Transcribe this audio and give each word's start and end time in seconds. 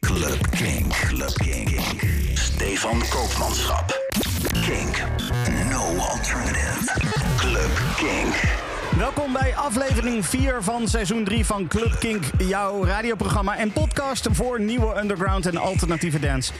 Club 0.00 0.50
Kink. 0.50 0.92
Club 1.08 1.34
Kink. 1.34 1.80
Stefan 2.34 3.02
Koopmanschap. 3.08 3.98
Kink. 4.52 5.02
No 5.70 5.96
alternative. 5.98 6.92
Club 7.36 7.70
Kink. 7.96 8.34
Welkom 8.98 9.32
bij 9.32 9.56
aflevering 9.56 10.26
4 10.26 10.62
van 10.62 10.88
seizoen 10.88 11.24
3 11.24 11.46
van 11.46 11.68
Club 11.68 11.98
Kink, 11.98 12.24
jouw 12.38 12.84
radioprogramma 12.84 13.56
en 13.56 13.72
podcast 13.72 14.28
voor 14.30 14.60
nieuwe 14.60 14.98
underground 15.00 15.46
en 15.46 15.56
alternatieve 15.56 16.18
dance. 16.18 16.52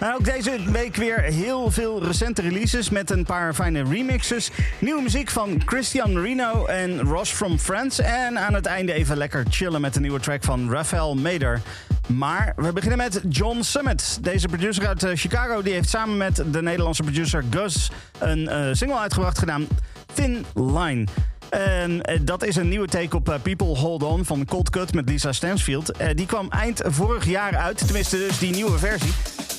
Nou, 0.00 0.14
ook 0.14 0.24
deze 0.24 0.70
week 0.70 0.96
weer 0.96 1.20
heel 1.20 1.70
veel 1.70 2.04
recente 2.04 2.42
releases 2.42 2.90
met 2.90 3.10
een 3.10 3.24
paar 3.24 3.54
fijne 3.54 3.82
remixes. 3.82 4.50
Nieuwe 4.78 5.02
muziek 5.02 5.30
van 5.30 5.62
Christian 5.66 6.18
Reno 6.18 6.66
en 6.66 7.00
Ross 7.00 7.32
from 7.32 7.58
Friends. 7.58 7.98
En 7.98 8.38
aan 8.38 8.54
het 8.54 8.66
einde 8.66 8.92
even 8.92 9.16
lekker 9.16 9.44
chillen 9.50 9.80
met 9.80 9.96
een 9.96 10.02
nieuwe 10.02 10.20
track 10.20 10.44
van 10.44 10.70
Rafael 10.70 11.14
Meder. 11.14 11.60
Maar 12.06 12.52
we 12.56 12.72
beginnen 12.72 12.98
met 12.98 13.20
John 13.28 13.62
Summit. 13.62 14.18
Deze 14.22 14.48
producer 14.48 14.86
uit 14.86 15.02
eh, 15.02 15.10
Chicago 15.14 15.62
die 15.62 15.72
heeft 15.72 15.88
samen 15.88 16.16
met 16.16 16.42
de 16.50 16.62
Nederlandse 16.62 17.02
producer 17.02 17.44
Gus 17.50 17.90
een 18.18 18.48
eh, 18.48 18.68
single 18.72 18.98
uitgebracht 18.98 19.38
gedaan. 19.38 19.66
Thin 20.14 20.44
Line. 20.54 21.06
En 21.48 22.02
eh, 22.02 22.20
dat 22.22 22.44
is 22.44 22.56
een 22.56 22.68
nieuwe 22.68 22.86
take 22.86 23.16
op 23.16 23.38
People 23.42 23.76
Hold 23.76 24.02
On 24.02 24.24
van 24.24 24.44
Cold 24.44 24.70
Cut 24.70 24.94
met 24.94 25.08
Lisa 25.08 25.32
Stansfield. 25.32 25.92
Die 26.14 26.26
kwam 26.26 26.50
eind 26.50 26.82
vorig 26.84 27.26
jaar 27.26 27.56
uit, 27.56 27.86
tenminste 27.86 28.16
dus 28.16 28.38
die 28.38 28.54
nieuwe 28.54 28.78
versie. 28.78 29.12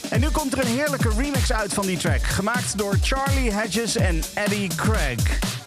En 0.09 0.19
nu 0.19 0.29
komt 0.29 0.53
er 0.53 0.59
een 0.59 0.75
heerlijke 0.75 1.09
remix 1.17 1.53
uit 1.53 1.73
van 1.73 1.85
die 1.85 1.97
track. 1.97 2.23
Gemaakt 2.23 2.77
door 2.77 2.95
Charlie 3.01 3.51
Hedges 3.51 3.95
en 3.95 4.21
Eddie 4.33 4.69
Craig. 4.75 5.58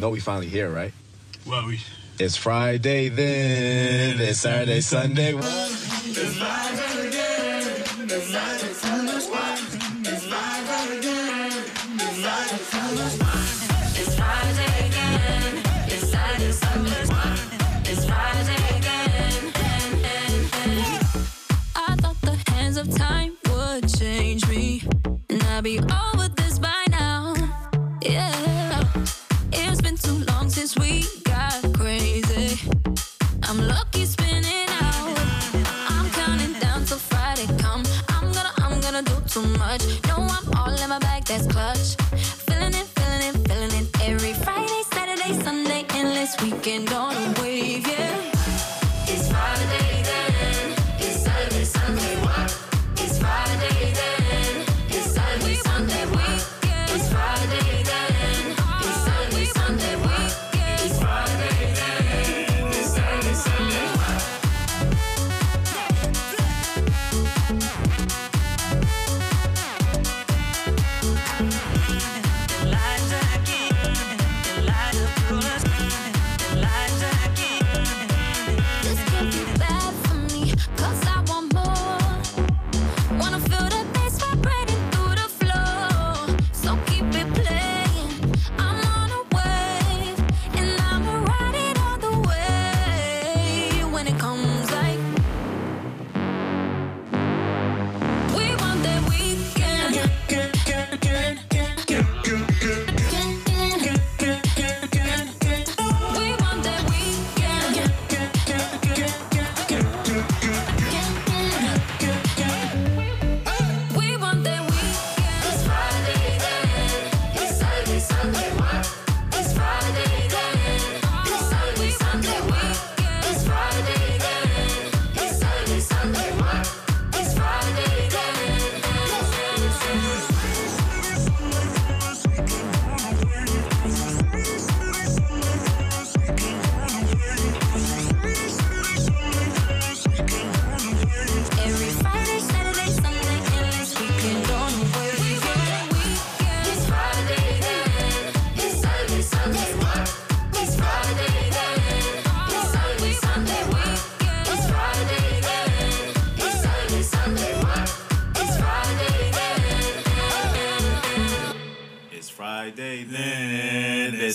Know 0.00 0.08
we 0.10 0.20
finally 0.20 0.48
here, 0.48 0.70
right? 0.70 0.92
Well, 1.46 1.66
we. 1.66 1.80
It's 2.18 2.34
Friday 2.36 3.10
then. 3.10 4.18
It's 4.18 4.40
Saturday, 4.40 4.80
Sunday. 4.80 5.34
It's 5.34 6.38
Friday 6.38 7.08
again. 7.08 7.66
It's 8.10 8.26
Saturday, 8.26 8.72
Sunday. 8.72 9.16
It's 17.84 18.04
Friday 18.06 18.78
again. 18.78 19.52
I 21.76 21.96
thought 21.96 22.20
the 22.22 22.36
hands 22.50 22.76
of 22.78 22.94
time 22.96 23.36
would 23.50 23.86
change 23.98 24.48
me, 24.48 24.82
and 25.28 25.42
I'd 25.42 25.64
be 25.64 25.78
over 25.78 26.28
this 26.36 26.49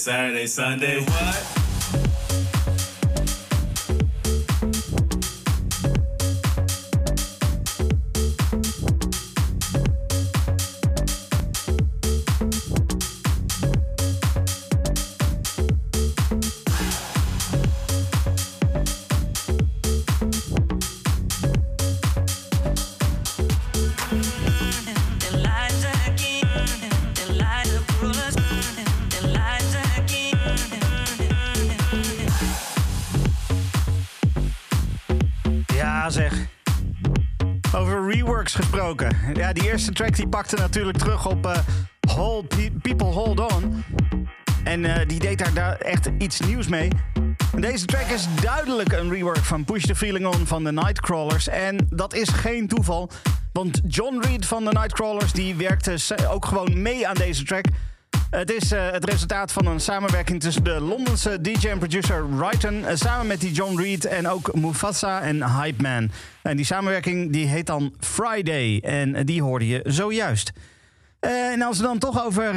Saturday, 0.06 0.46
Sunday. 0.46 1.00
What? 1.02 1.35
Ja, 39.34 39.54
die 39.54 39.64
eerste 39.72 39.92
track 39.92 40.16
die 40.16 40.28
pakte 40.28 40.56
natuurlijk 40.56 40.98
terug 40.98 41.26
op 41.28 41.46
eh, 41.46 41.58
Hold 42.10 42.48
Pe- 42.48 42.72
People 42.82 43.08
Hold 43.08 43.40
On. 43.54 43.84
En 44.64 44.86
eh, 44.86 45.08
die 45.08 45.20
deed 45.20 45.54
daar, 45.56 45.76
echt 45.78 46.10
iets 46.18 46.40
nieuws 46.40 46.68
mee. 46.68 46.90
Deze 47.60 47.86
track 47.86 48.08
is 48.08 48.28
duidelijk 48.42 48.92
een 48.92 49.10
rework 49.12 49.38
van 49.44 49.64
Push 49.66 49.84
the 49.84 49.96
Feeling 49.96 50.26
On 50.26 50.48
van 50.48 50.64
de 50.64 50.72
Nightcrawlers. 50.72 51.48
En 51.48 51.88
dat 51.90 52.14
is 52.14 52.30
geen 52.30 52.68
toeval. 52.68 53.10
Want 53.54 53.82
John 53.88 54.20
Reed 54.22 54.46
van 54.46 54.64
de 54.66 54.72
Nightcrawlers 54.72 55.32
die 55.32 55.56
werkte 55.56 55.98
ook 56.30 56.46
gewoon 56.46 56.82
mee 56.82 57.08
aan 57.08 57.16
deze 57.16 57.44
track. 57.44 57.66
Het 58.36 58.52
is 58.52 58.72
uh, 58.72 58.92
het 58.92 59.06
resultaat 59.06 59.52
van 59.52 59.66
een 59.66 59.80
samenwerking 59.80 60.42
tussen 60.42 60.64
de 60.64 60.82
Londense 60.82 61.42
DJ 61.42 61.68
en 61.68 61.78
producer 61.78 62.26
Ryton... 62.40 62.80
Uh, 62.80 62.88
samen 62.94 63.28
met 63.28 63.42
die 63.42 63.52
John 63.52 63.80
Reed 63.80 64.06
en 64.06 64.28
ook 64.28 64.56
Mufasa 64.56 65.22
en 65.22 65.52
Hype 65.58 65.82
Man. 65.82 66.12
En 66.42 66.56
die 66.56 66.66
samenwerking 66.66 67.32
die 67.32 67.48
heet 67.48 67.66
dan 67.66 67.94
Friday 68.00 68.80
en 68.80 69.26
die 69.26 69.42
hoorde 69.42 69.68
je 69.68 69.82
zojuist. 69.84 70.52
Uh, 71.26 71.52
en 71.52 71.62
als 71.62 71.78
we 71.78 71.84
dan 71.84 71.98
toch 71.98 72.26
over 72.26 72.56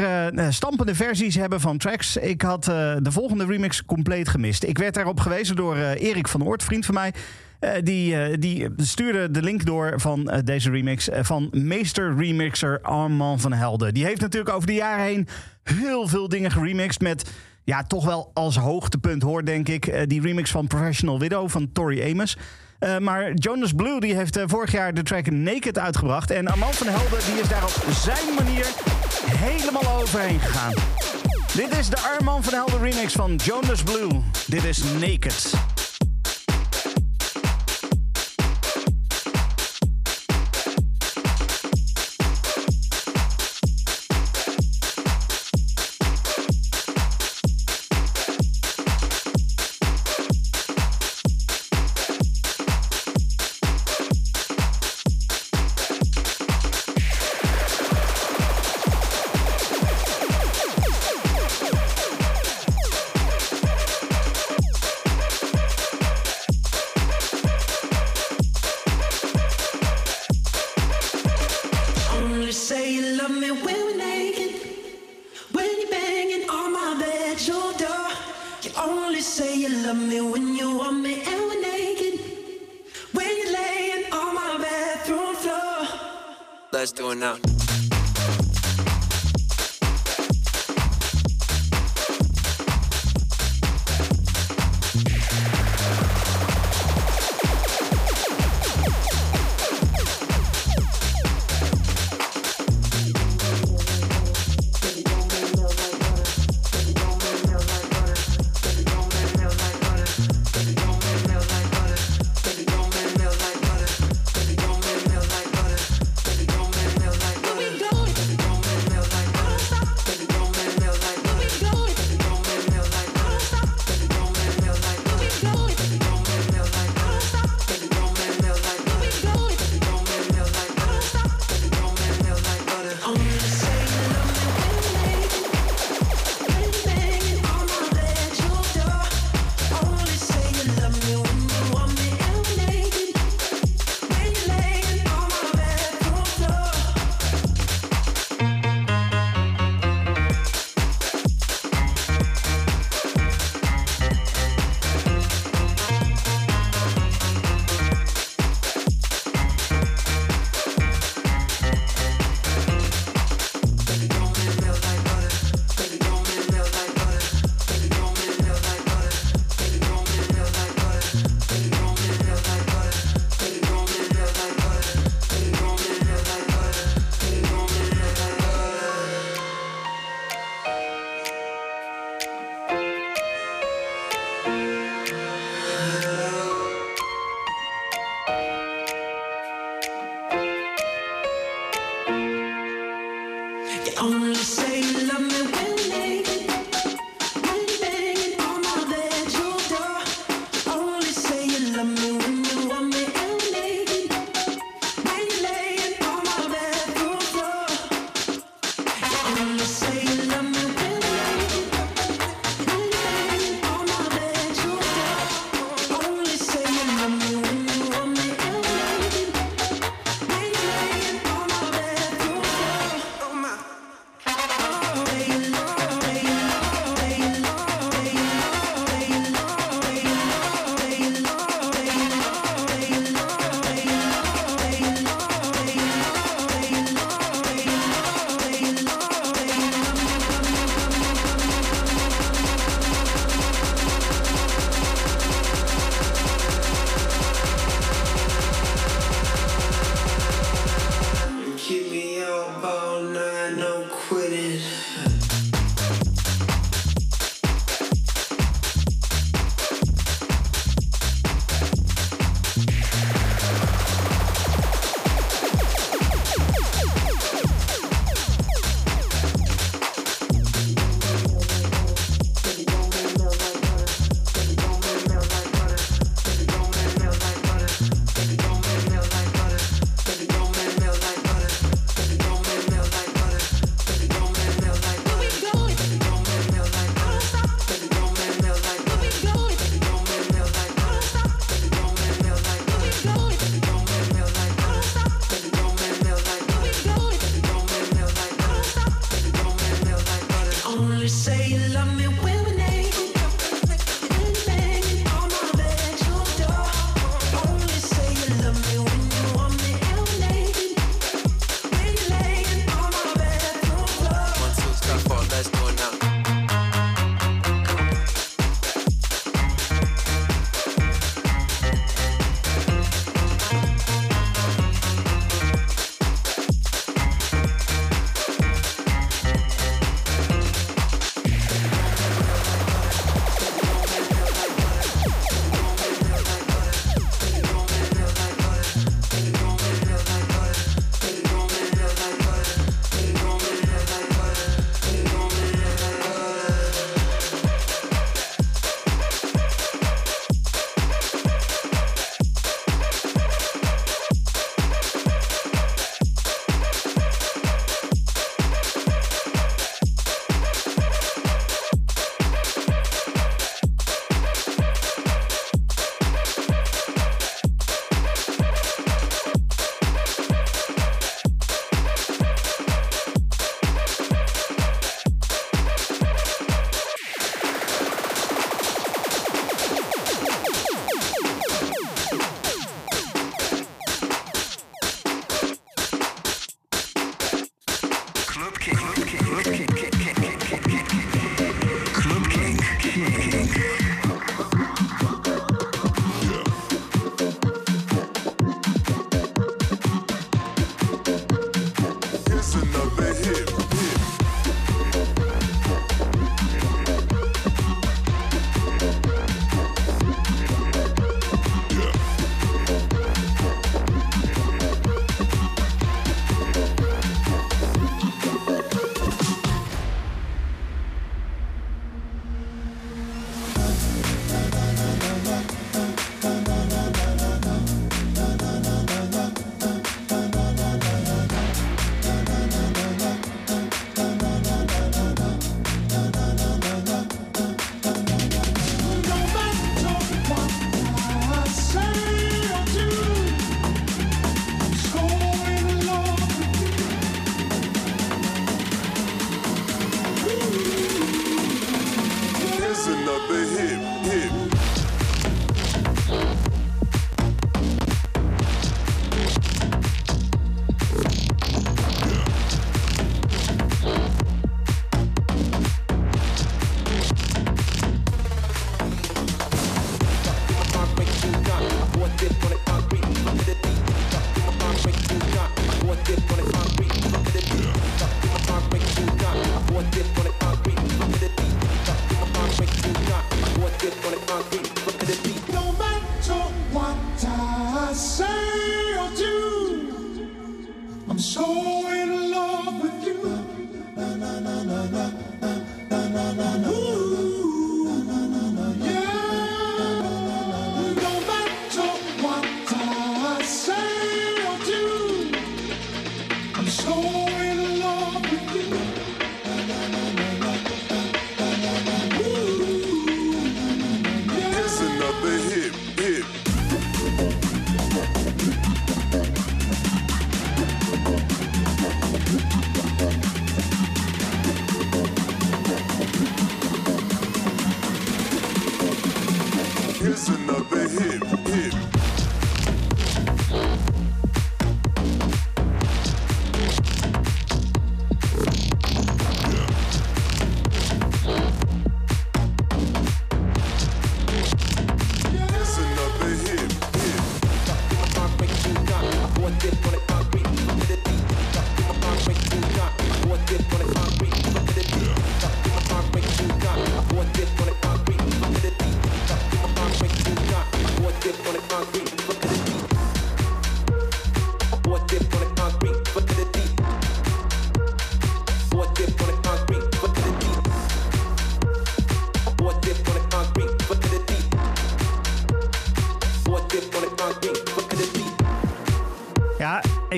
stampende 0.49 0.95
versies 0.95 1.35
hebben 1.35 1.61
van 1.61 1.79
tracks... 1.79 2.17
ik 2.17 2.43
had 2.43 2.65
de 2.65 3.11
volgende 3.11 3.47
remix 3.47 3.85
compleet 3.85 4.29
gemist. 4.29 4.63
Ik 4.63 4.79
werd 4.79 4.95
daarop 4.95 5.21
gewezen 5.21 5.57
door 5.57 5.77
Erik 5.77 6.29
van 6.29 6.45
Oort, 6.45 6.65
vriend 6.65 6.87
van 6.87 6.95
mij... 6.95 7.13
Die, 7.83 8.39
die 8.39 8.69
stuurde 8.77 9.31
de 9.31 9.43
link 9.43 9.65
door 9.65 10.01
van 10.01 10.43
deze 10.45 10.71
remix 10.71 11.09
van 11.13 11.49
meester 11.53 12.17
remixer 12.17 12.81
Armand 12.81 13.41
van 13.41 13.53
Helden. 13.53 13.95
Die 13.95 14.05
heeft 14.05 14.21
natuurlijk 14.21 14.55
over 14.55 14.67
de 14.67 14.75
jaren 14.75 15.05
heen 15.05 15.29
heel 15.63 16.09
veel 16.09 16.29
dingen 16.29 16.51
geremixed 16.51 17.01
met 17.01 17.31
ja, 17.65 17.83
toch 17.83 18.05
wel 18.05 18.31
als 18.35 18.57
hoogtepunt 18.57 19.23
hoor, 19.23 19.45
denk 19.45 19.69
ik, 19.69 20.09
die 20.09 20.21
remix 20.21 20.51
van 20.51 20.67
Professional 20.67 21.19
Widow 21.19 21.49
van 21.49 21.73
Tori 21.73 22.11
Amos. 22.11 22.37
Maar 22.99 23.35
Jonas 23.35 23.73
Blue 23.73 24.01
die 24.01 24.15
heeft 24.15 24.39
vorig 24.47 24.73
jaar 24.73 24.95
de 24.95 25.03
track 25.03 25.31
Naked 25.31 25.79
uitgebracht. 25.79 26.31
En 26.31 26.47
Armand 26.47 26.77
van 26.77 26.87
Helden 26.87 27.19
die 27.33 27.41
is 27.41 27.49
daar 27.49 27.65
op 27.65 27.93
zijn 27.93 28.35
manier 28.35 28.67
helemaal 29.31 30.01
overheen 30.01 30.41
gegaan. 30.41 30.75
Dit 31.55 31.79
is 31.79 31.89
de 31.89 31.99
Armand 31.99 32.45
van 32.45 32.55
Helden 32.55 32.83
remix 32.83 33.13
van 33.13 33.35
Jonas 33.35 33.83
Blue. 33.83 34.21
Dit 34.47 34.65
is 34.65 34.83
Naked. 35.01 35.53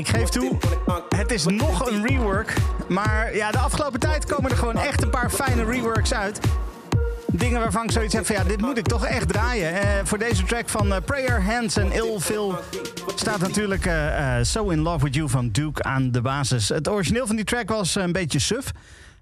Ik 0.00 0.08
geef 0.08 0.28
toe, 0.28 0.56
het 1.08 1.32
is 1.32 1.46
nog 1.46 1.90
een 1.90 2.06
rework. 2.06 2.54
Maar 2.88 3.36
ja, 3.36 3.50
de 3.50 3.58
afgelopen 3.58 4.00
tijd 4.00 4.24
komen 4.24 4.50
er 4.50 4.56
gewoon 4.56 4.78
echt 4.78 5.02
een 5.02 5.10
paar 5.10 5.30
fijne 5.30 5.64
reworks 5.64 6.14
uit. 6.14 6.40
Dingen 7.26 7.60
waarvan 7.60 7.84
ik 7.84 7.90
zoiets 7.90 8.14
heb 8.14 8.26
van 8.26 8.36
ja, 8.36 8.44
dit 8.44 8.60
moet 8.60 8.78
ik 8.78 8.86
toch 8.86 9.06
echt 9.06 9.28
draaien. 9.28 9.72
Eh, 9.72 9.88
voor 10.04 10.18
deze 10.18 10.44
track 10.44 10.68
van 10.68 10.94
eh, 10.94 11.00
Prayer 11.04 11.42
Hands 11.42 11.76
en 11.76 11.92
Ill 11.92 12.18
Phil 12.18 12.54
staat 13.14 13.40
natuurlijk 13.40 13.86
eh, 13.86 14.36
So 14.42 14.68
In 14.68 14.80
Love 14.80 15.04
With 15.04 15.14
You 15.14 15.28
van 15.28 15.50
Duke 15.50 15.82
aan 15.82 16.10
de 16.10 16.20
basis. 16.20 16.68
Het 16.68 16.88
origineel 16.88 17.26
van 17.26 17.36
die 17.36 17.44
track 17.44 17.68
was 17.68 17.94
een 17.94 18.12
beetje 18.12 18.38
suf. 18.38 18.72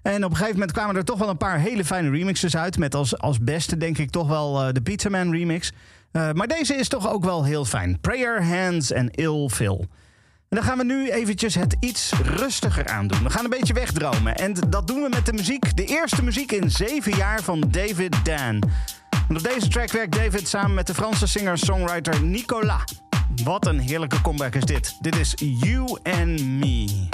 En 0.01 0.23
op 0.23 0.29
een 0.29 0.35
gegeven 0.35 0.59
moment 0.59 0.71
kwamen 0.71 0.95
er 0.95 1.05
toch 1.05 1.19
wel 1.19 1.29
een 1.29 1.37
paar 1.37 1.59
hele 1.59 1.85
fijne 1.85 2.09
remixes 2.09 2.57
uit. 2.57 2.77
Met 2.77 2.95
als, 2.95 3.17
als 3.17 3.39
beste 3.39 3.77
denk 3.77 3.97
ik 3.97 4.09
toch 4.09 4.27
wel 4.27 4.73
de 4.73 4.81
Pizza 4.81 5.09
Man 5.09 5.31
remix. 5.31 5.71
Maar 6.11 6.47
deze 6.47 6.75
is 6.75 6.87
toch 6.87 7.11
ook 7.11 7.23
wel 7.23 7.43
heel 7.43 7.65
fijn. 7.65 7.99
Prayer 8.01 8.45
Hands 8.45 8.91
en 8.91 9.09
Ill 9.11 9.49
Phil. 9.49 9.87
En 10.49 10.57
dan 10.57 10.65
gaan 10.65 10.77
we 10.77 10.83
nu 10.83 11.09
eventjes 11.09 11.55
het 11.55 11.75
iets 11.79 12.11
rustiger 12.23 12.87
aandoen. 12.87 13.23
We 13.23 13.29
gaan 13.29 13.43
een 13.43 13.49
beetje 13.49 13.73
wegdromen. 13.73 14.35
En 14.35 14.53
dat 14.69 14.87
doen 14.87 15.01
we 15.01 15.09
met 15.09 15.25
de 15.25 15.33
muziek. 15.33 15.77
De 15.77 15.85
eerste 15.85 16.23
muziek 16.23 16.51
in 16.51 16.71
zeven 16.71 17.15
jaar 17.15 17.43
van 17.43 17.63
David 17.67 18.25
Dan. 18.25 18.63
En 19.29 19.35
op 19.35 19.43
deze 19.43 19.67
track 19.67 19.91
werkt 19.91 20.15
David 20.15 20.47
samen 20.47 20.73
met 20.73 20.87
de 20.87 20.93
Franse 20.93 21.27
singer-songwriter 21.27 22.23
Nicolas. 22.23 22.83
Wat 23.43 23.65
een 23.65 23.79
heerlijke 23.79 24.21
comeback 24.21 24.55
is 24.55 24.63
dit. 24.63 24.97
Dit 25.01 25.15
is 25.15 25.33
You 25.37 25.97
and 26.03 26.45
Me. 26.45 27.07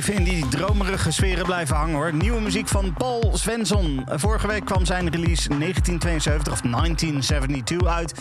Even 0.00 0.14
in 0.14 0.24
die 0.24 0.48
dromerige 0.48 1.10
sferen 1.10 1.44
blijven 1.44 1.76
hangen 1.76 1.94
hoor. 1.94 2.14
Nieuwe 2.14 2.40
muziek 2.40 2.68
van 2.68 2.92
Paul 2.92 3.30
Svensson. 3.36 4.02
Vorige 4.06 4.46
week 4.46 4.64
kwam 4.64 4.84
zijn 4.84 5.10
release 5.10 5.48
1972 5.48 6.52
of 6.52 6.60
1972 6.60 7.88
uit 7.88 8.14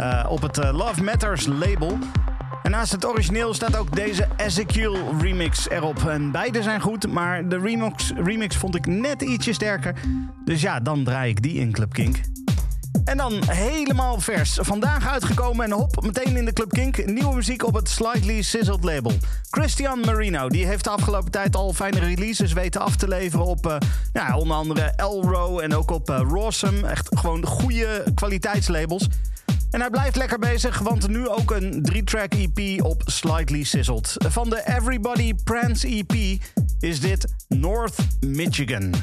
uh, 0.00 0.26
op 0.28 0.42
het 0.42 0.58
uh, 0.58 0.70
Love 0.72 1.02
Matters 1.02 1.46
label. 1.46 1.98
En 2.62 2.70
naast 2.70 2.92
het 2.92 3.06
origineel 3.06 3.54
staat 3.54 3.76
ook 3.76 3.96
deze 3.96 4.28
Ezekiel 4.36 4.96
remix 5.20 5.68
erop. 5.68 6.08
En 6.08 6.30
beide 6.30 6.62
zijn 6.62 6.80
goed, 6.80 7.12
maar 7.12 7.48
de 7.48 7.58
remix, 7.58 8.12
remix 8.16 8.56
vond 8.56 8.74
ik 8.74 8.86
net 8.86 9.22
ietsje 9.22 9.52
sterker. 9.52 9.94
Dus 10.44 10.60
ja, 10.60 10.80
dan 10.80 11.04
draai 11.04 11.30
ik 11.30 11.42
die 11.42 11.54
in 11.54 11.72
Club 11.72 11.92
Kink. 11.92 12.16
En 13.04 13.16
dan 13.16 13.32
helemaal 13.46 14.20
vers. 14.20 14.58
Vandaag 14.60 15.08
uitgekomen 15.08 15.64
en 15.64 15.72
hop, 15.72 16.02
meteen 16.04 16.36
in 16.36 16.44
de 16.44 16.52
Club 16.52 16.70
Kink. 16.72 17.06
Nieuwe 17.06 17.34
muziek 17.34 17.66
op 17.66 17.74
het 17.74 17.88
Slightly 17.88 18.42
Sizzled 18.42 18.84
label. 18.84 19.12
Christian 19.60 20.00
Marino, 20.00 20.48
die 20.48 20.66
heeft 20.66 20.84
de 20.84 20.90
afgelopen 20.90 21.30
tijd 21.30 21.56
al 21.56 21.72
fijne 21.72 21.98
releases 21.98 22.52
weten 22.52 22.80
af 22.80 22.96
te 22.96 23.08
leveren 23.08 23.46
op 23.46 23.66
uh, 23.66 23.76
nou, 24.12 24.40
onder 24.40 24.56
andere 24.56 24.92
Elro 24.96 25.58
en 25.58 25.74
ook 25.74 25.90
op 25.90 26.10
uh. 26.10 26.84
Echt 26.84 27.18
gewoon 27.18 27.46
goede 27.46 28.04
kwaliteitslabels. 28.14 29.08
En 29.70 29.80
hij 29.80 29.90
blijft 29.90 30.16
lekker 30.16 30.38
bezig, 30.38 30.78
want 30.78 31.08
nu 31.08 31.28
ook 31.28 31.50
een 31.50 31.88
3-track 31.92 32.34
EP 32.34 32.84
op 32.84 33.02
Slightly 33.04 33.62
Sizzled. 33.62 34.14
Van 34.28 34.50
de 34.50 34.62
Everybody 34.76 35.34
Prance 35.44 35.86
EP 35.86 36.40
is 36.78 37.00
dit 37.00 37.34
North 37.48 37.96
Michigan. 38.20 38.94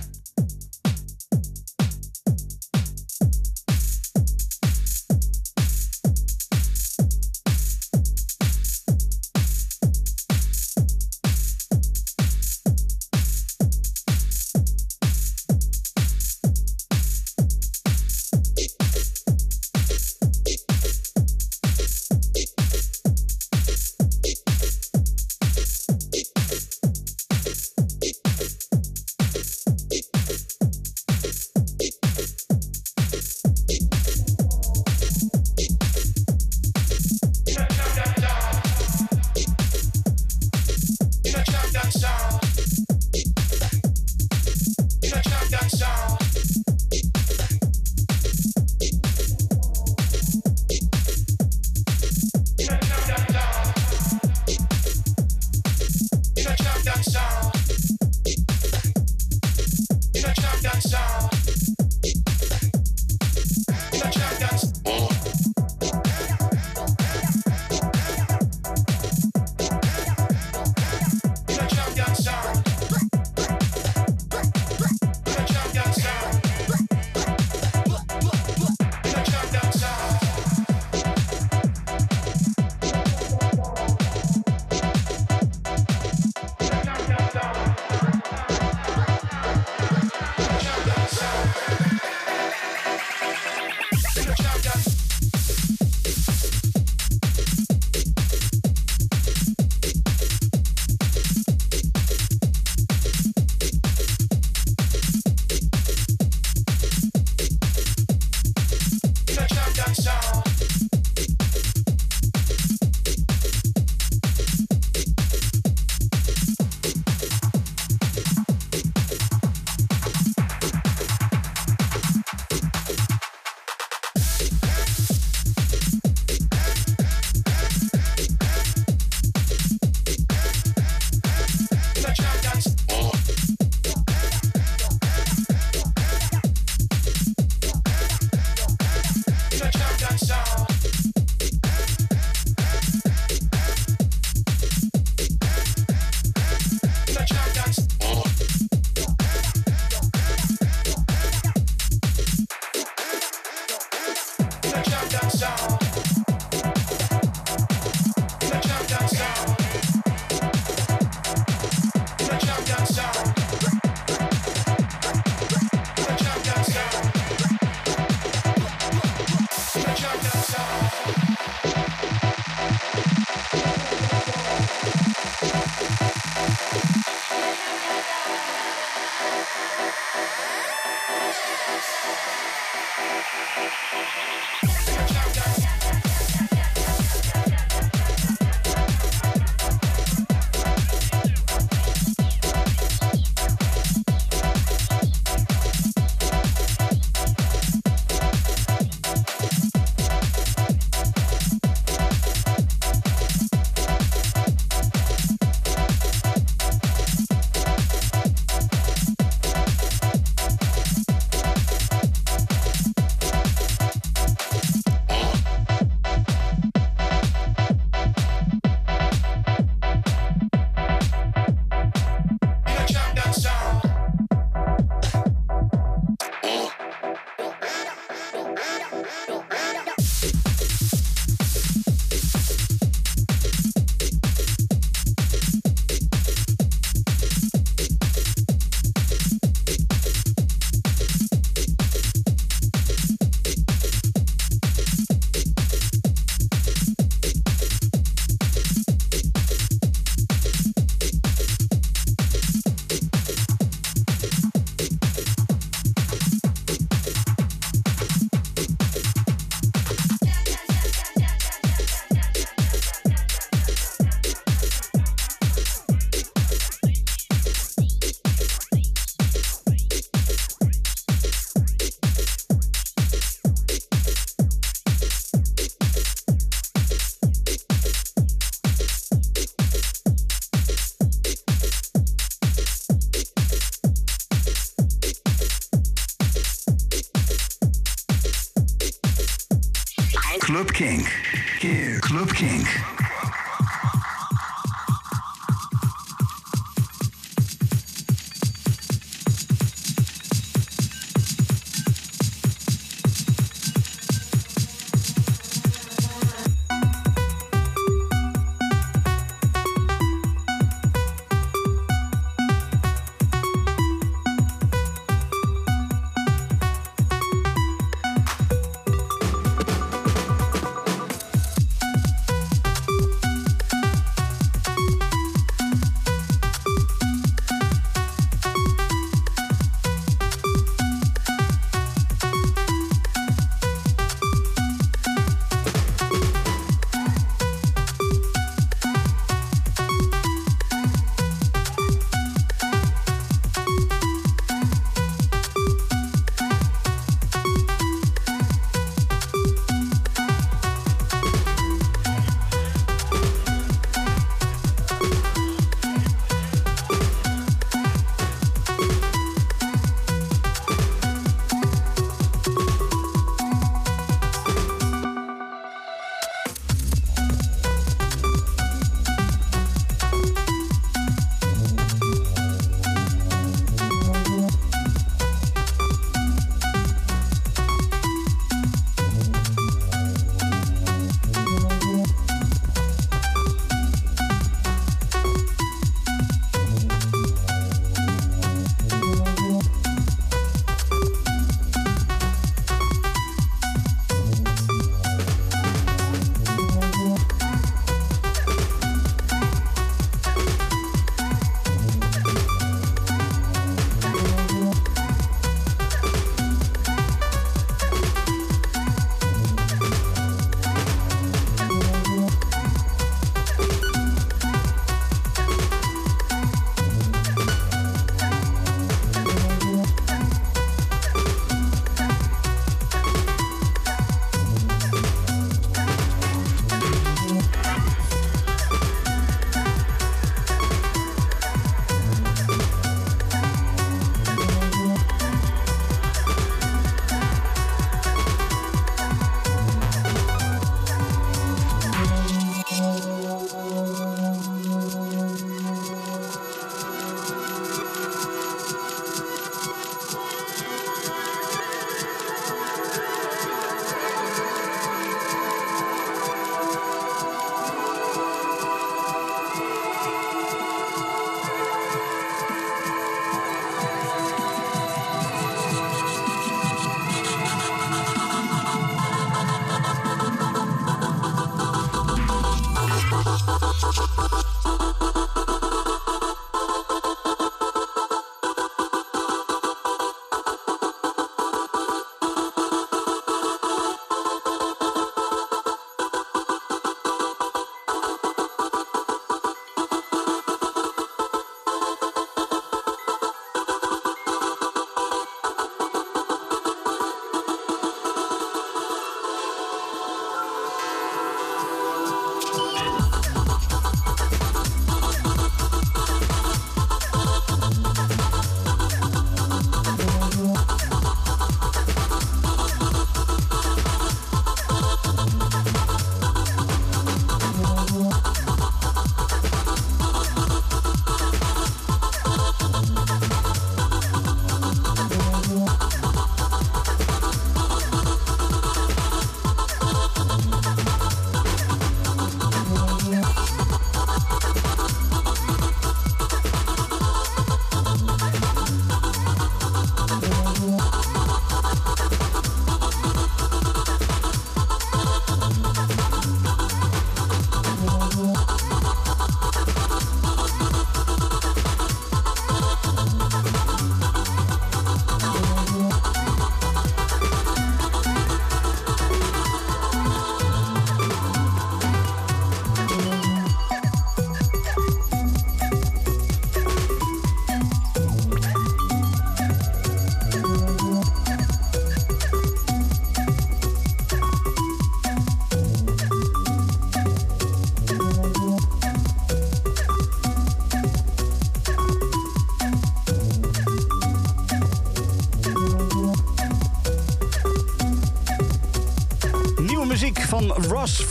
Kink. 292.37 292.86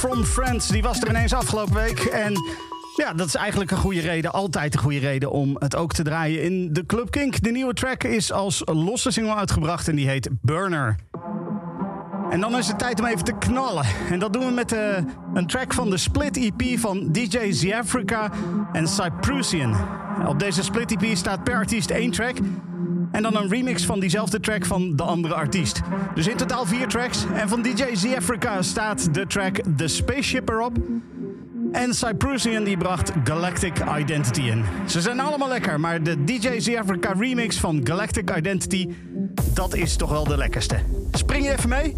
From 0.07 0.25
Friends. 0.25 0.69
Die 0.69 0.83
was 0.83 1.01
er 1.01 1.09
ineens 1.09 1.33
afgelopen 1.33 1.75
week. 1.75 1.99
En 1.99 2.33
ja, 2.97 3.13
dat 3.13 3.27
is 3.27 3.35
eigenlijk 3.35 3.71
een 3.71 3.77
goede 3.77 4.01
reden, 4.01 4.33
altijd 4.33 4.75
een 4.75 4.81
goede 4.81 4.99
reden 4.99 5.31
om 5.31 5.57
het 5.59 5.77
ook 5.77 5.93
te 5.93 6.03
draaien 6.03 6.43
in 6.43 6.73
de 6.73 6.87
Club 6.87 7.11
Kink. 7.11 7.43
De 7.43 7.51
nieuwe 7.51 7.75
track 7.75 8.05
is 8.05 8.33
als 8.33 8.63
losse 8.65 9.11
single 9.11 9.35
uitgebracht 9.35 9.89
en 9.89 9.97
die 9.97 10.09
heet 10.09 10.29
Burner. 10.43 10.97
En 12.31 12.41
dan 12.41 12.57
is 12.57 12.69
het 12.69 12.79
tijd 12.79 13.01
om 13.01 13.07
even 13.07 13.25
te 13.25 13.39
knallen. 13.39 13.85
En 14.11 14.19
dat 14.19 14.33
doen 14.33 14.47
we 14.47 14.53
met 14.53 14.73
uh, 14.73 14.97
een 15.35 15.47
track 15.47 15.75
van 15.75 15.91
de 15.91 15.97
Split 15.97 16.37
EP 16.37 16.79
van 16.79 17.13
DJ 17.13 17.53
Z 17.53 17.73
Africa 17.73 18.31
en 18.73 18.89
Cyprusian. 18.89 19.77
Op 20.27 20.39
deze 20.39 20.63
Split 20.63 21.03
EP 21.03 21.17
staat 21.17 21.45
per 21.45 21.55
artiest 21.55 21.91
één 21.91 22.11
track. 22.11 22.37
En 23.17 23.23
dan 23.23 23.37
een 23.37 23.49
remix 23.49 23.85
van 23.85 24.01
diezelfde 24.01 24.41
track 24.41 24.65
van 24.65 24.97
de 24.97 25.03
andere 25.03 25.35
artiest. 25.35 25.81
Dus 26.15 26.27
in 26.27 26.37
totaal 26.37 26.67
vier 26.67 26.89
tracks. 26.89 27.25
En 27.35 27.49
van 27.49 27.63
DJ 27.63 27.95
Z 27.95 28.05
Africa 28.17 28.63
staat 28.63 29.15
de 29.15 29.27
track 29.27 29.61
The 29.77 29.89
Spaceship 29.89 30.49
erop. 30.49 30.77
En 31.73 31.95
Cyprusian 31.95 32.65
die 32.65 32.77
bracht 32.77 33.13
Galactic 33.25 33.77
Identity 33.99 34.41
in. 34.41 34.65
Ze 34.87 35.01
zijn 35.01 35.21
allemaal 35.21 35.49
lekker, 35.49 35.81
maar 35.81 36.03
de 36.03 36.25
DJ 36.25 36.59
Z 36.59 36.75
Africa 36.75 37.13
remix 37.19 37.59
van 37.59 37.81
Galactic 37.85 38.37
Identity... 38.37 38.89
dat 39.55 39.75
is 39.75 39.97
toch 39.97 40.11
wel 40.11 40.25
de 40.25 40.37
lekkerste. 40.37 40.77
Spring 41.11 41.45
je 41.45 41.53
even 41.53 41.69
mee? 41.69 41.97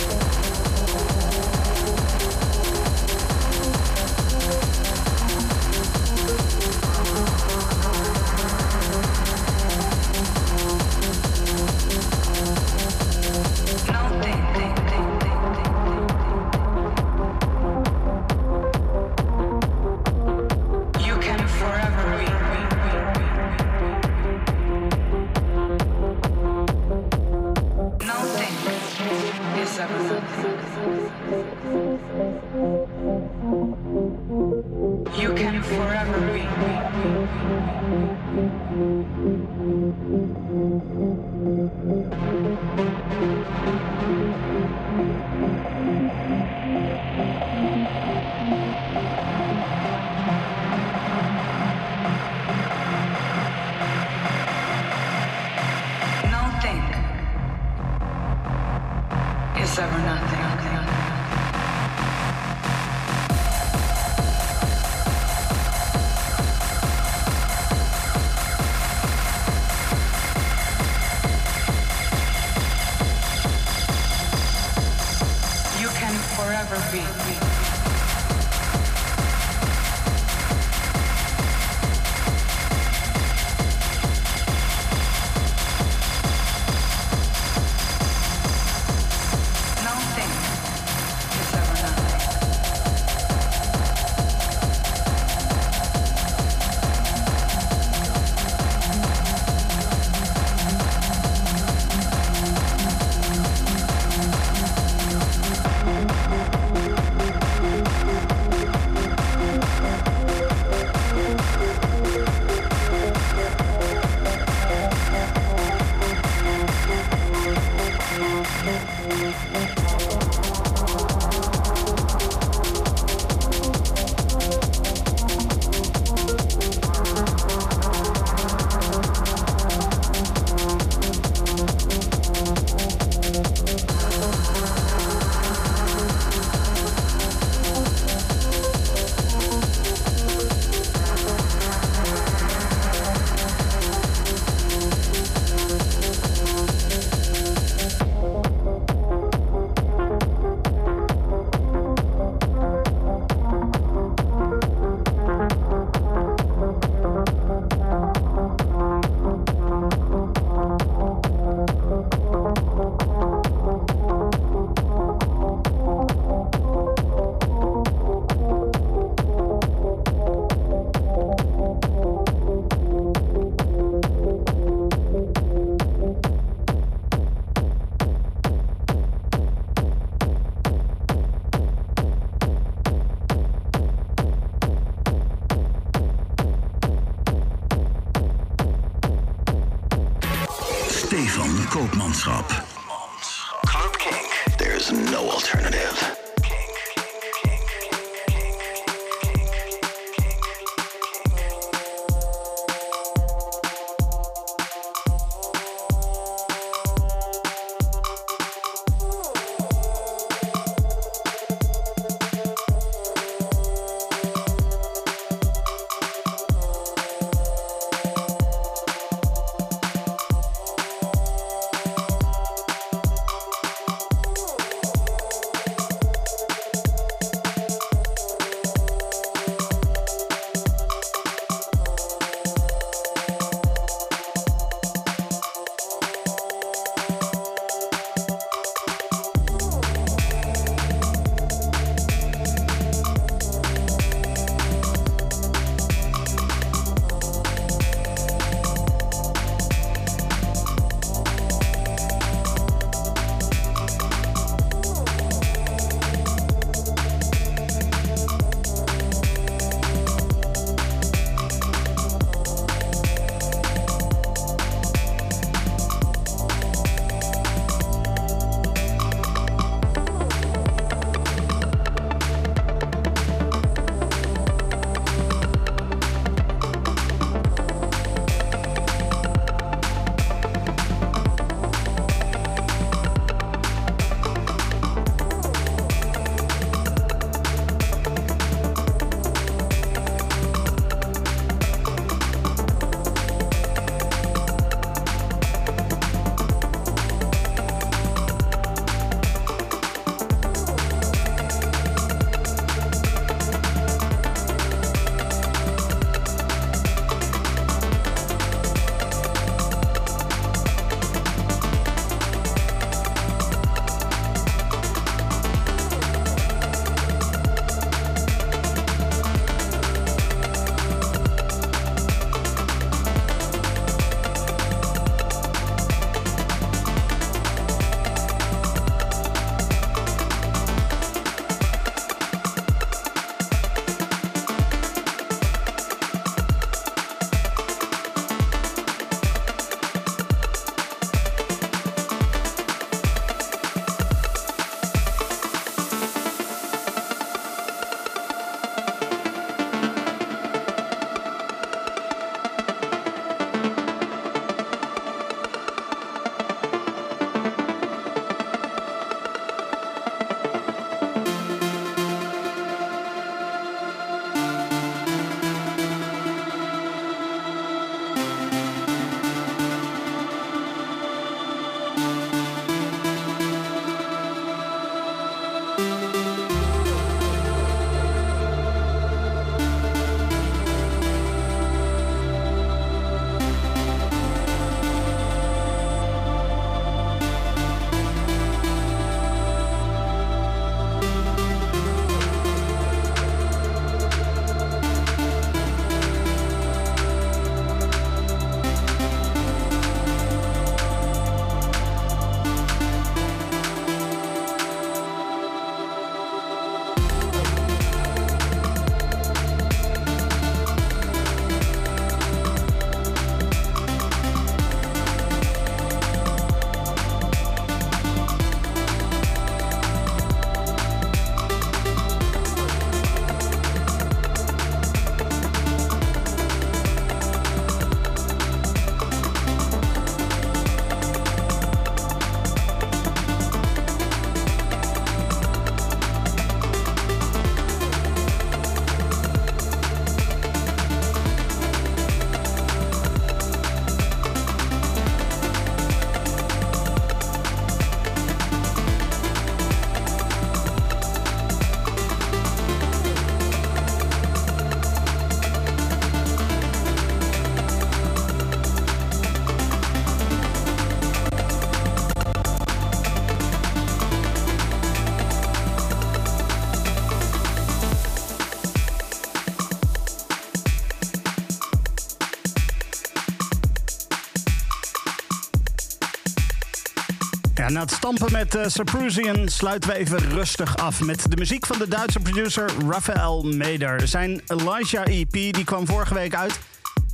Na 477.81 477.87
stampen 477.87 478.31
met 478.31 478.55
uh, 478.55 478.63
Saprusian 478.67 479.49
sluiten 479.49 479.89
we 479.89 479.95
even 479.95 480.29
rustig 480.29 480.77
af 480.77 481.01
met 481.01 481.31
de 481.31 481.35
muziek 481.35 481.65
van 481.65 481.77
de 481.77 481.87
Duitse 481.87 482.19
producer 482.19 482.71
Raphael 482.89 483.43
Meder. 483.43 484.07
Zijn 484.07 484.41
Elijah 484.47 485.07
EP 485.07 485.31
die 485.31 485.63
kwam 485.63 485.87
vorige 485.87 486.13
week 486.13 486.35
uit 486.35 486.59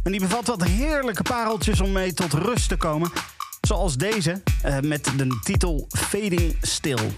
en 0.03 0.11
die 0.11 0.19
bevat 0.21 0.47
wat 0.47 0.63
heerlijke 0.63 1.23
pareltjes 1.23 1.81
om 1.81 1.91
mee 1.91 2.13
tot 2.13 2.33
rust 2.33 2.69
te 2.69 2.75
komen. 2.75 3.11
Zoals 3.61 3.97
deze, 3.97 4.41
uh, 4.65 4.79
met 4.79 5.03
de 5.17 5.39
titel 5.43 5.87
Fading 5.89 6.57
Still. 6.61 7.11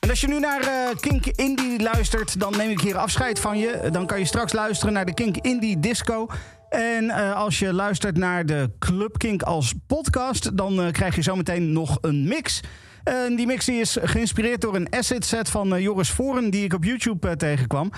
En 0.00 0.10
als 0.10 0.20
je 0.20 0.28
nu 0.28 0.38
naar 0.38 0.62
uh, 0.62 0.96
Kink 1.00 1.26
Indie 1.26 1.82
luistert, 1.82 2.40
dan 2.40 2.56
neem 2.56 2.70
ik 2.70 2.80
hier 2.80 2.96
afscheid 2.96 3.40
van 3.40 3.58
je. 3.58 3.88
Dan 3.92 4.06
kan 4.06 4.18
je 4.18 4.24
straks 4.24 4.52
luisteren 4.52 4.94
naar 4.94 5.06
de 5.06 5.14
Kink 5.14 5.36
Indie 5.36 5.80
Disco. 5.80 6.28
En 6.72 7.04
uh, 7.04 7.34
als 7.34 7.58
je 7.58 7.72
luistert 7.72 8.16
naar 8.16 8.46
de 8.46 8.70
Club 8.78 9.18
Kink 9.18 9.42
als 9.42 9.74
podcast, 9.86 10.56
dan 10.56 10.80
uh, 10.80 10.90
krijg 10.90 11.14
je 11.14 11.22
zometeen 11.22 11.72
nog 11.72 11.98
een 12.00 12.24
mix. 12.28 12.60
En 13.04 13.36
die 13.36 13.46
mix 13.46 13.68
is 13.68 13.96
geïnspireerd 14.02 14.60
door 14.60 14.74
een 14.74 14.90
asset 14.90 15.24
set 15.24 15.48
van 15.48 15.82
Joris 15.82 16.10
Voren, 16.10 16.50
die 16.50 16.64
ik 16.64 16.74
op 16.74 16.84
YouTube 16.84 17.36
tegenkwam. 17.36 17.90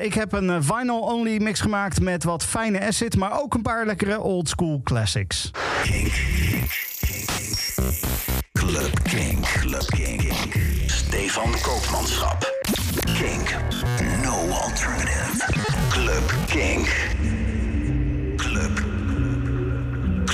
ik 0.00 0.14
heb 0.14 0.32
een 0.32 0.62
vinyl-only 0.62 1.42
mix 1.42 1.60
gemaakt 1.60 2.00
met 2.00 2.24
wat 2.24 2.44
fijne 2.44 2.80
acid, 2.80 3.16
maar 3.16 3.40
ook 3.40 3.54
een 3.54 3.62
paar 3.62 3.86
lekkere 3.86 4.20
old 4.20 4.48
school 4.48 4.80
classics. 4.84 5.50
Kink, 5.82 6.12
kink, 6.44 6.70
kink, 7.00 7.32
Club 8.52 9.02
Kink, 9.02 9.44
Club 9.44 9.86
Kink. 9.86 10.32
Stefan 10.86 11.52
Koopmanschap. 11.62 12.44
Kink, 13.04 13.56
no 14.22 14.48
alternative. 14.50 15.44
Club 15.90 16.34
Kink. 16.46 17.41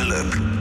Club. 0.09 0.57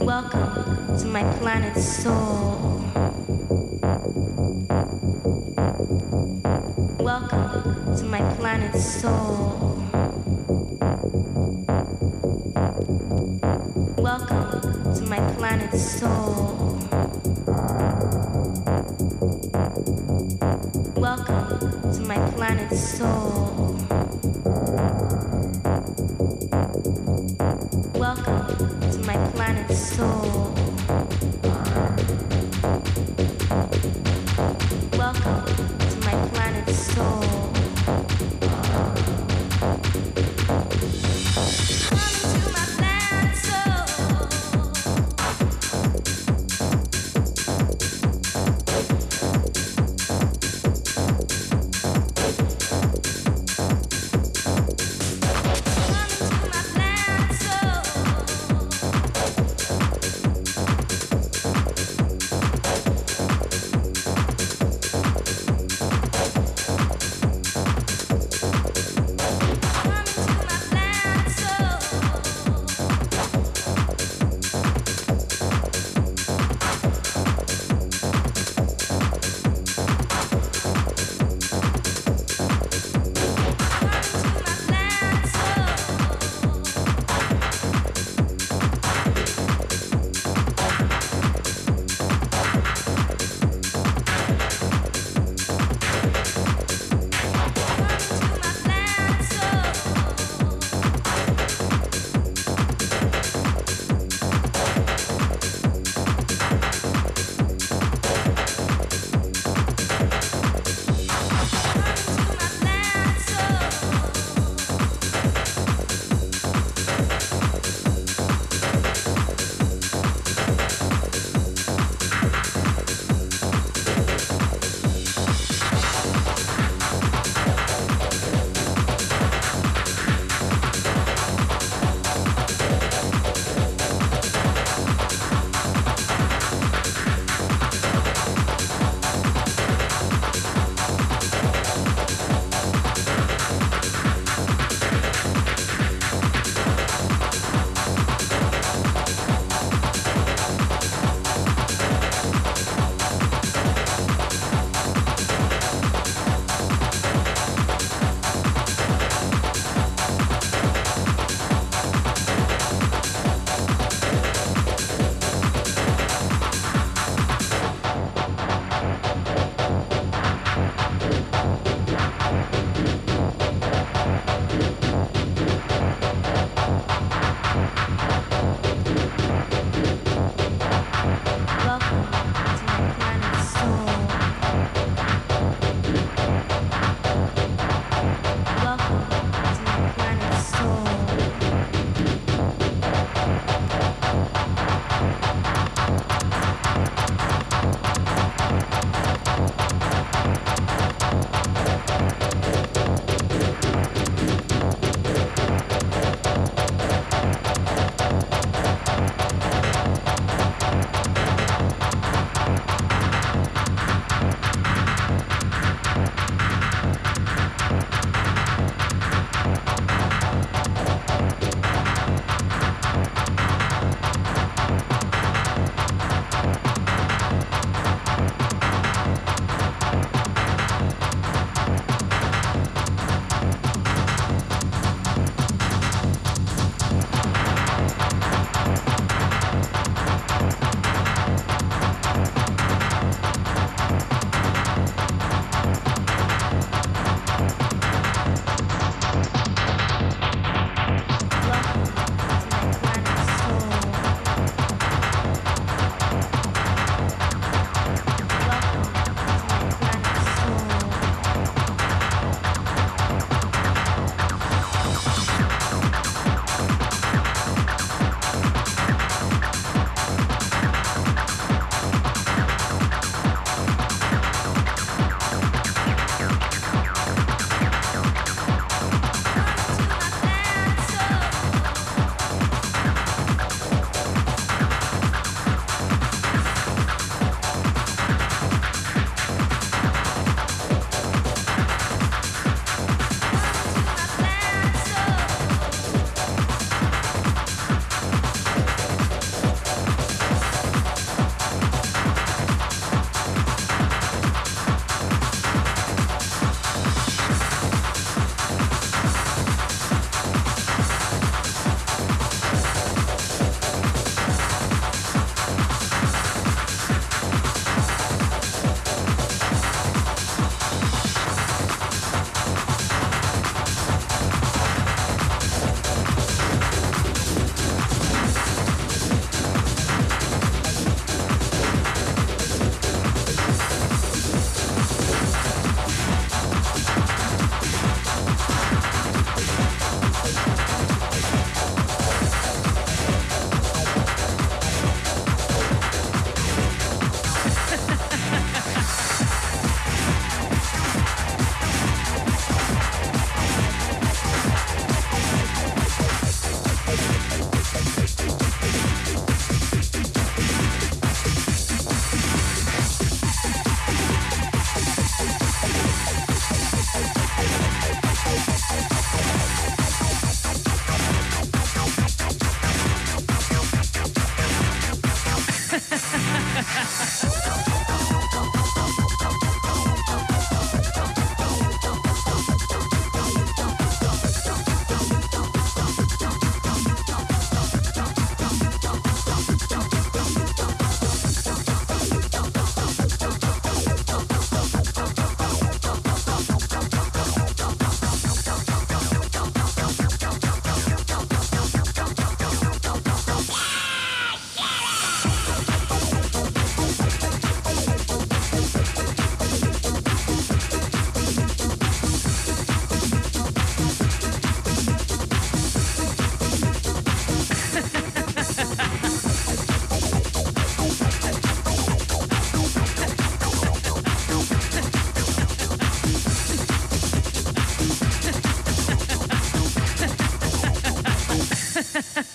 Welcome 0.00 0.98
to 0.98 1.06
my 1.06 1.22
planet's 1.38 1.86
soul. 2.02 2.82
Welcome 6.98 7.96
to 7.96 8.04
my 8.04 8.34
planet's 8.34 8.84
soul. 9.02 9.80
Welcome 13.98 14.94
to 14.96 15.02
my 15.06 15.20
soul. 16.00 16.27
Soul. 22.76 23.27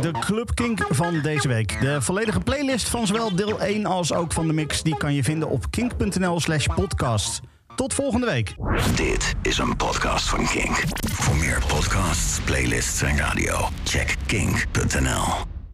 De 0.00 0.10
Club 0.10 0.54
Kink 0.54 0.86
van 0.88 1.20
deze 1.22 1.48
week. 1.48 1.80
De 1.80 2.02
volledige 2.02 2.40
playlist 2.40 2.88
van 2.88 3.06
zowel 3.06 3.34
deel 3.34 3.60
1 3.60 3.86
als 3.86 4.12
ook 4.12 4.32
van 4.32 4.46
de 4.46 4.52
mix... 4.52 4.82
die 4.82 4.96
kan 4.96 5.14
je 5.14 5.24
vinden 5.24 5.48
op 5.48 5.70
kink.nl 5.70 6.40
slash 6.40 6.66
podcast. 6.74 7.40
Tot 7.74 7.94
volgende 7.94 8.26
week. 8.26 8.54
Dit 8.94 9.34
is 9.42 9.58
een 9.58 9.76
podcast 9.76 10.28
van 10.28 10.46
Kink. 10.46 10.82
Voor 11.12 11.36
meer 11.36 11.62
podcasts, 11.66 12.40
playlists 12.40 13.02
en 13.02 13.16
radio, 13.16 13.68
check 13.84 14.16
kink.nl. 14.26 15.49